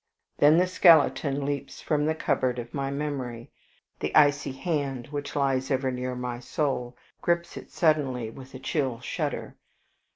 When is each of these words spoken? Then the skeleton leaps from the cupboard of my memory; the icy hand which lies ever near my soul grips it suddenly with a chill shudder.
Then 0.39 0.57
the 0.57 0.65
skeleton 0.65 1.45
leaps 1.45 1.79
from 1.79 2.07
the 2.07 2.15
cupboard 2.15 2.57
of 2.57 2.73
my 2.73 2.89
memory; 2.89 3.51
the 3.99 4.15
icy 4.15 4.51
hand 4.51 5.05
which 5.09 5.35
lies 5.35 5.69
ever 5.69 5.91
near 5.91 6.15
my 6.15 6.39
soul 6.39 6.97
grips 7.21 7.55
it 7.55 7.69
suddenly 7.69 8.31
with 8.31 8.55
a 8.55 8.59
chill 8.59 8.99
shudder. 8.99 9.57